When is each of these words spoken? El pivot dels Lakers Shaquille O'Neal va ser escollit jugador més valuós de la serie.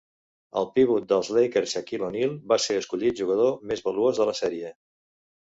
El 0.61 0.67
pivot 0.77 1.03
dels 1.11 1.27
Lakers 1.37 1.75
Shaquille 1.75 2.07
O'Neal 2.09 2.33
va 2.53 2.59
ser 2.65 2.79
escollit 2.85 3.21
jugador 3.23 3.55
més 3.73 3.85
valuós 3.91 4.23
de 4.23 4.29
la 4.31 4.37
serie. 4.43 4.77